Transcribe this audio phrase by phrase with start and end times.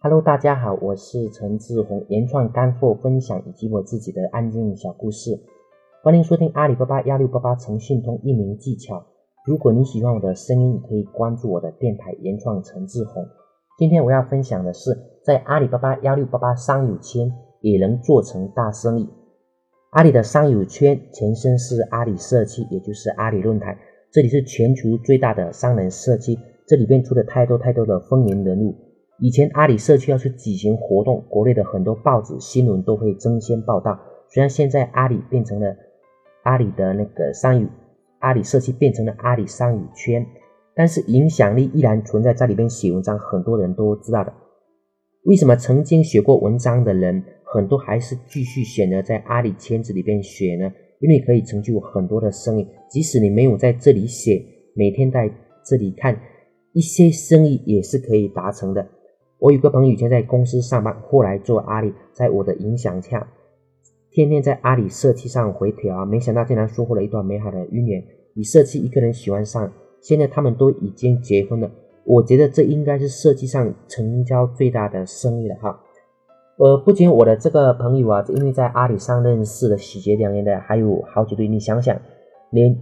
[0.00, 5.36] Hello，大家好，我是陈志宏，原创干货分享以及我自己的安静小故事，
[6.04, 9.04] 欢迎收听阿里巴巴幺六八八诚信通运营技巧。
[9.44, 13.26] 如果你喜欢我的声音，可以关注我的电台原创陈志宏。
[13.76, 19.08] 今天我要分享的是，在阿里巴巴幺六八八商友圈也能做成大生意。
[19.90, 23.76] 阿里的商友圈前身是阿里社区，也就是阿里论坛，
[24.12, 26.38] 这里是全球最大的商人社区，
[26.68, 28.76] 这里边出了太多太多的风云人物。
[29.20, 33.98] 以前阿里社区要去举行活动，国内的很多报纸新闻都会争先报道。
[34.30, 35.74] 虽然现在阿里变成了
[36.44, 37.66] 阿里的那个商友，
[38.20, 40.24] 阿里社区变成了阿里商语圈，
[40.74, 44.32] 但是影响力依然存在，在里边写文章，很多人都知道的。
[45.24, 50.70] 为什么曾经写过文章的人，很多还是继续选择在阿里圈子里边写呢？
[51.00, 54.40] 因为可以成就很多的生意，即使你没有在这里写，
[54.76, 55.28] 每天在
[55.64, 56.20] 这里看，
[56.72, 58.86] 一些生意也是可以达成的。
[59.40, 63.28] 我有个朋友以前在公司上班，后来做阿里，在我的影响下，
[64.10, 68.02] 天天在阿里社区上回调，没想到竟然收获了一段美好的姻缘。
[68.34, 71.70] 以社区一个人喜欢上，现在他们都已经结婚了。
[72.04, 75.80] 我觉得这应该是社区上成交最大的生意了哈。
[76.56, 81.46] 呃，不仅我的这个朋友啊，因为在阿里上认识的喜结良缘的还有好几对。
[81.46, 81.96] 你想想，
[82.50, 82.76] 连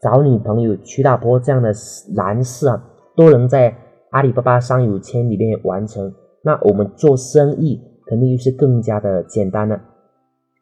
[0.00, 1.72] 找女朋友屈大波这样的
[2.16, 3.72] 男士啊，都能在。
[4.10, 9.80] 阿里巴巴商友圈里面完成，那我们做生意肯定就是更加的简单了。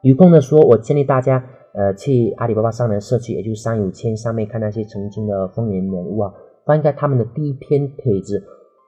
[0.03, 6.33] 有空的说，我建议大家呃去阿里巴巴商人社区，也就是商友圈上面看那些曾经的风云人物啊，
[6.64, 8.42] 翻开他们的第一篇帖子，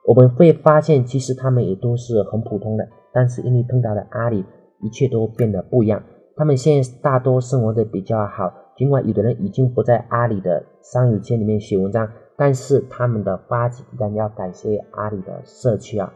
[0.07, 4.45] 我们会发现其实他们也都是很普通的，但是因为碰到了阿里，
[4.83, 6.03] 一切都变得不一样。
[6.37, 12.09] 他们现在大多生活的比较好，尽管有的人已经不在阿里的商友圈里面写文章。
[12.39, 16.13] 但是他们的发迹依然要感谢阿里的社区啊！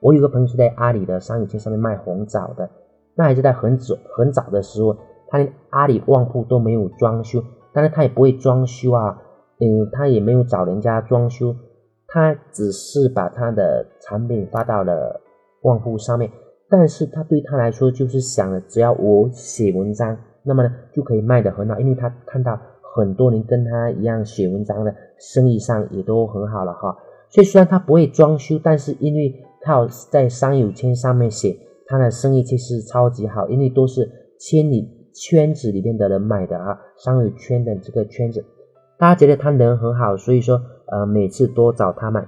[0.00, 2.70] 我有个朋友是在阿里的商业圈上面卖红枣的，
[3.14, 4.96] 那还是在很早很早的时候，
[5.28, 9.20] 他连阿里旺铺都没有装修，但是他也不会装修啊，
[9.60, 11.54] 嗯，他也没有找人家装修，
[12.08, 15.20] 他只是把他的产品发到了
[15.60, 16.30] 旺铺上面，
[16.70, 22.58] 但是他对他来说就是想着，只要我写文章，那么呢就可以卖得很好，因为他看到。
[22.94, 26.94] 很多人跟他一样写文章的，生意上也都很好了哈。
[27.30, 34.06] 所以虽然他不会装修，但是因为靠在商友圈上面写，他的生意其实超级好，因为都是
[34.38, 36.78] 圈里圈子里面的人买的啊。
[36.98, 38.44] 商友圈的这个圈子，
[38.98, 42.26] 大家觉得他人很好，所以说呃每次多找他买。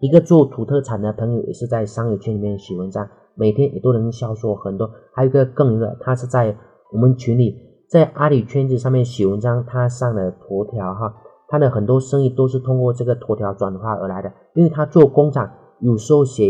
[0.00, 4.90] 一个做土特产的朋友也是在商友圈里面写文章，每天也都能销售很多。
[5.12, 6.56] 还有一个更牛的，他是在
[6.92, 7.67] 我们群里。
[7.90, 11.14] 在阿里圈子上面写文章，他上了头条哈，
[11.48, 14.30] 他的很多生意都是通过这个头条转化而来的。
[14.54, 15.50] 因为他做工厂，
[15.80, 16.44] 有时候写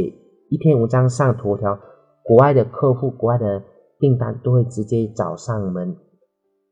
[0.51, 1.79] 一篇文章上头条，
[2.25, 3.63] 国外的客户、国外的
[4.01, 5.97] 订单都会直接找上门。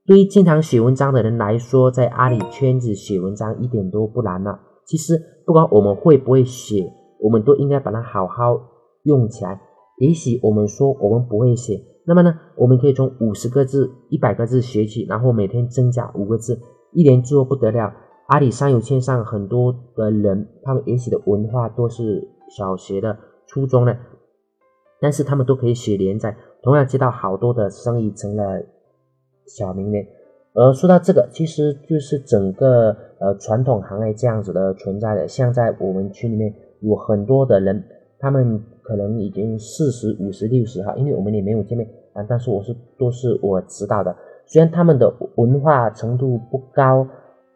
[0.04, 4.58] 对于经常写文章的人来说，在阿里圈子写文章一点都不难了。
[4.84, 8.56] 其实不管我们会不会写，我们都应该把它好好
[9.04, 9.60] 用起来。
[9.98, 11.82] 也许我们说我们不会写。
[12.08, 16.60] 那么呢，我们可以从五十个字、一百个字学起，然后每天增加五个字，
[16.92, 17.92] 一年之后不得了。
[18.28, 23.18] 阿里商友圈上很多的人，他们也许的文化都是小学的、
[23.48, 23.96] 初中的，
[25.00, 28.62] 但是他们都可以写连载，同样接到好多的生意，成了
[29.46, 30.06] 小名人。
[30.54, 37.82] 而说到这个，其实就是整个呃传统行业这样子的存在的，像在我们群里面有很多的人，
[38.20, 38.62] 他们。
[38.86, 44.14] 可能已经四十五十六十哈，因为我们也没有见面啊，但是我是都是我知道的。
[44.46, 47.04] 虽然他们的文化程度不高，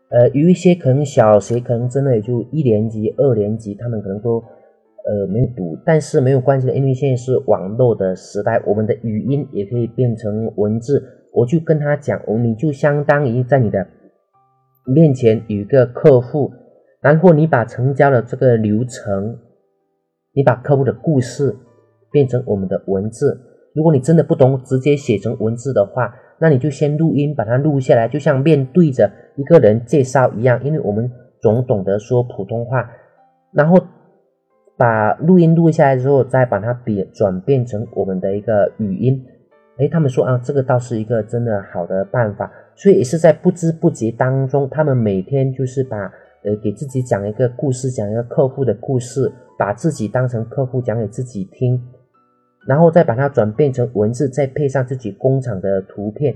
[0.08, 4.42] 呃，有一些可能小学可能真的也就一年级、二年级，他们可能都
[5.06, 11.00] 呃没有读，但是没有关系的，因为现在是网络的时代，我们的语音也可以变成文字。
[11.32, 13.86] 我就跟他讲，哦，你就相当于在你的
[14.84, 16.50] 面前有一个客户，
[17.00, 19.38] 然后你把成交的这个流程。
[20.40, 21.54] 你把客户的故事
[22.10, 23.38] 变成我们的文字，
[23.74, 30.58] 如果你真的不懂直接写成文字的话，那你就先录音，把它录下来，就像面对着一个人介绍一样。
[30.64, 32.90] 因为我们总懂得说普通话，
[33.52, 33.76] 然后
[34.78, 39.22] 把录音录下来之后，再把它变转变成我们的一个语音。
[39.76, 42.50] 哎，他们说啊，这个倒是一个真的好的办法。
[42.76, 46.10] 所以也是在不知不觉当中，他们每天就是把
[46.44, 49.32] 呃给自己讲一个故事，讲一个客户的故事。
[49.58, 51.78] 把自己当成客户讲给自己听，
[52.66, 56.34] 然后再把它转变成文字，再配上自己工厂的图片，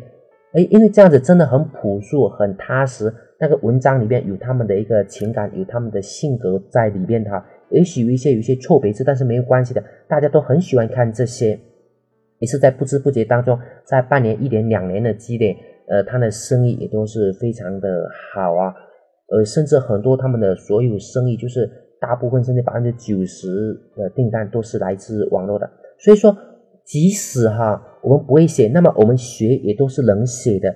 [0.53, 3.11] 哎，因为这样子真的很朴素、很踏实。
[3.41, 11.59] 那个文章里面有他们的一个情感，有他们的性格在里面哈，也许有一些有一些错别字，但是没有关系的，大家都很喜欢看这些，
[12.41, 15.57] 也是在不知不觉当中，在半年、一年、两年的积累，
[15.89, 18.75] 呃，他的生意也都是非常的好啊，
[19.35, 21.69] 呃，甚至很多他们的所有生意，就是
[22.01, 26.37] 大部分甚至百分之九十的订单都是来自网络的，所以说，
[26.85, 30.73] 即使哈我们不会写，那么我们学也都是能写的。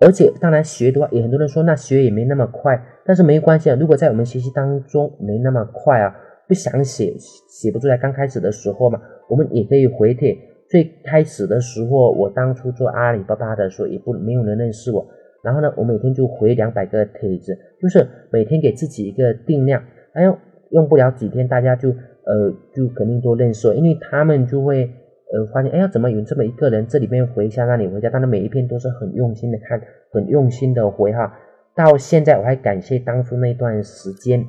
[0.00, 2.76] 而且，当然学的话，也很多人说那学也没那么快，
[3.06, 3.76] 但是没关系啊。
[3.78, 6.12] 如果在我们学习当中没那么快啊，
[6.48, 7.14] 不想写，
[7.48, 10.36] 写不出来，刚开始的时候嘛，我们也可以回帖。
[10.68, 15.06] 最开始的时候，我当初做阿里巴巴的时候，也不没有人认识我。
[15.42, 19.82] 然后呢，我每天就回两百个帖子，就是每天给自己一个定量。
[20.14, 20.38] 哎呦，
[20.70, 24.90] 用不了几天，大家就呃就肯定都认识我，因为他们就会。
[25.34, 26.86] 呃，发现哎呀，怎么有这么一个人？
[26.86, 29.80] 这里边回一下，那里回一下，但是每一篇都是很用心的看，
[30.10, 31.32] 很用心的回哈。
[31.74, 34.44] 到现在我还感谢当初那段时间，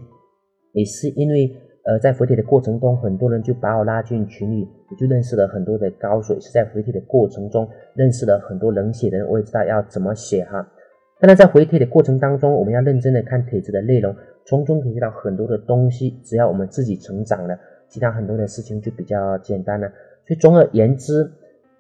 [0.73, 1.49] 也是因为
[1.85, 10.69] 呃在回帖的过程中，很多人就把我拉进群里，我就认识了很多的高手，也是在回帖的过程中认识了很多能写的人，我也知道要怎么写哈。
[11.19, 14.13] 当然在回帖的过程当中，我们要认真的看帖子的内容，
[14.45, 16.19] 从中学习到很多的东西。
[16.23, 17.57] 只要我们自己成长了，
[17.87, 19.87] 其他很多的事情就比较简单了。
[20.25, 21.31] 所以总而言之，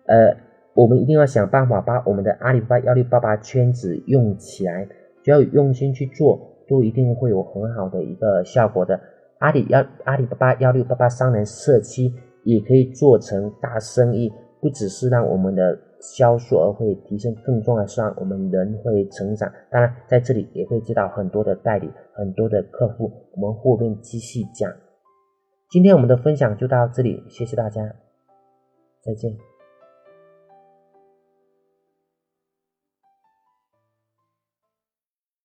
[0.05, 0.33] 呃，
[0.73, 4.87] 我们一定要想办法把我们的阿里巴巴幺六八八圈子用起来，
[5.23, 8.99] 只要用心去做，都一定会有很好的一个效果的。
[9.39, 12.13] 阿里幺阿里巴巴幺六八八商人社区
[12.43, 14.31] 也可以做成大生意，
[14.61, 15.77] 不只是让我们的
[16.15, 19.49] 销售额会提升，更重要的是让我们人会成长。
[19.71, 23.09] 当然，在这里也会接到很多的代理，很多的客户。
[23.35, 24.71] 我们后面继续讲。
[25.69, 27.81] 今天我们的分享就到这里，谢谢大家。
[29.01, 29.52] 再见。